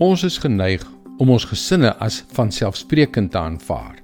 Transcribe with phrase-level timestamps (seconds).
[0.00, 0.80] Ons is geneig
[1.20, 3.98] om ons gesinne as vanselfsprekend te aanvaar.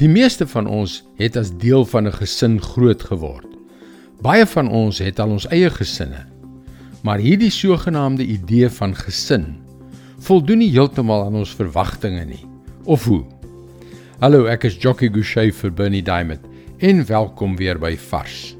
[0.00, 3.46] Die meeste van ons het as deel van 'n gesin groot geword.
[4.20, 6.26] Baie van ons het al ons eie gesinne.
[7.02, 9.56] Maar hierdie sogenaamde idee van gesin
[10.18, 12.44] voldoen nie heeltemal aan ons verwagtinge nie.
[12.84, 13.24] Of hoe?
[14.18, 16.40] Hallo, ek is Jockey Gouchee vir Bernie Diamond
[16.78, 18.57] en welkom weer by Vars.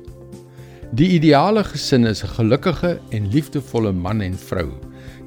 [0.96, 4.71] Die ideale gesin is 'n gelukkige en liefdevolle man en vrou.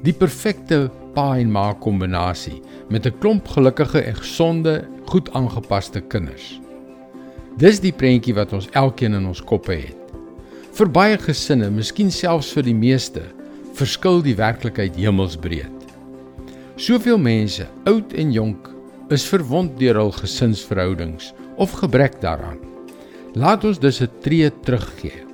[0.02, 6.60] Die perfekte pa en ma kombinasie met 'n klomp gelukkige en gesonde, goed aangepaste kinders.
[7.56, 9.96] Dis die prentjie wat ons elkeen in ons koppe het.
[10.72, 13.22] Vir baie gesinne, miskien selfs vir die meeste,
[13.74, 15.70] verskil die werklikheid hemelsbreed.
[16.76, 18.70] Soveel mense, oud en jonk,
[19.10, 22.58] is verwond deur hul gesinsverhoudings of gebrek daaraan.
[23.34, 25.31] Laat ons dus 'n tree teruggee.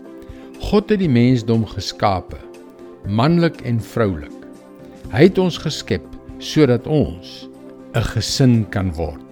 [0.69, 2.37] God het die mensdom geskape,
[3.09, 4.35] manlik en vroulik.
[5.09, 6.05] Hy het ons geskep
[6.45, 7.49] sodat ons
[7.97, 9.25] 'n gesin kan word.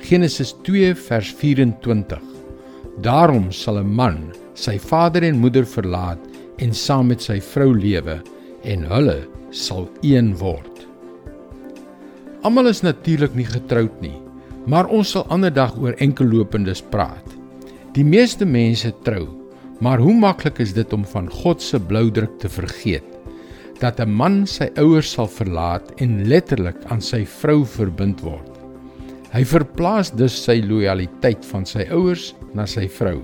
[0.00, 2.22] Genesis 2 vers 24.
[3.02, 6.18] Daarom sal 'n man sy vader en moeder verlaat
[6.56, 8.22] en saam met sy vrou lewe
[8.64, 10.86] en hulle sal een word.
[12.42, 14.16] Almal is natuurlik nie getroud nie,
[14.66, 17.36] maar ons sal ander dag oor enkellopendes praat.
[17.92, 19.37] Die meeste mense trou,
[19.80, 23.18] maar hoe maklik is dit om van God se bloudruk te vergeet?
[23.78, 28.50] dat 'n man sy ouers sal verlaat en letterlik aan sy vrou verbind word.
[29.30, 33.20] Hy verplaas dus sy lojaliteit van sy ouers na sy vrou.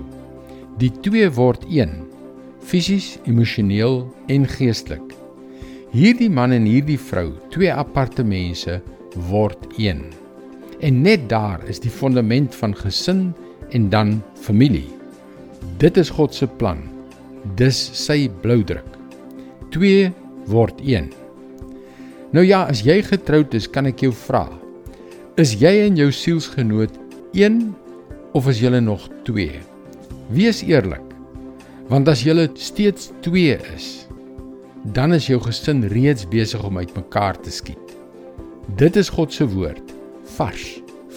[0.77, 2.05] Die twee word een,
[2.61, 5.13] fisies, emosioneel en geestelik.
[5.91, 8.81] Hierdie man en hierdie vrou, twee aparte mense,
[9.29, 10.11] word een.
[10.79, 13.33] En net daar is die fondament van gesin
[13.71, 14.87] en dan familie.
[15.81, 16.81] Dit is God se plan.
[17.59, 18.87] Dis sy bloudruk.
[19.75, 20.11] 2
[20.51, 21.11] word een.
[22.35, 24.47] Nou ja, as jy getroud is, kan ek jou vra.
[25.39, 26.95] Is jy en jou sielsgenoot
[27.35, 27.75] een
[28.35, 29.59] of is julle nog twee?
[30.35, 31.03] Wees eerlik.
[31.91, 34.07] Want as julle steeds twee is,
[34.95, 37.95] dan is jou gesin reeds besig om uitmekaar te skiet.
[38.79, 39.93] Dit is God se woord
[40.35, 40.65] vars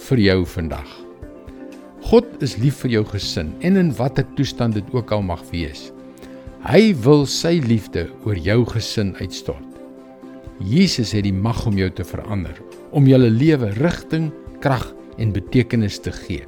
[0.07, 1.08] vir jou vandag.
[2.09, 5.91] God is lief vir jou gesin en in watter toestand dit ook al mag wees.
[6.65, 9.75] Hy wil sy liefde oor jou gesin uitstort.
[10.57, 12.55] Jesus het die mag om jou te verander,
[12.89, 14.87] om jou lewe rigting, krag
[15.21, 16.47] en betekenis te gee.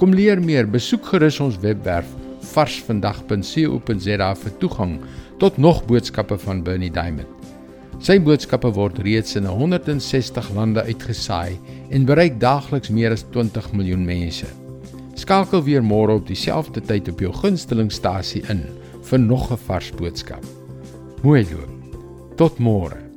[0.00, 2.08] Kom leer meer, besoek gerus ons webwerf
[2.54, 4.96] varsvandag.co.za vir toegang
[5.44, 7.28] tot nog boodskappe van Bernie Diamond.
[8.00, 11.60] Sy boodskappe word reeds in 160 lande uitgesaai
[11.92, 14.48] en bereik daagliks meer as 20 miljoen mense.
[15.20, 18.62] Skakel weer môre op dieselfde tyd op jou gunstelingstasie in
[19.10, 20.44] vir nog 'n vars boodskap.
[21.22, 21.68] Mooi loop.
[22.36, 23.09] Tot môre.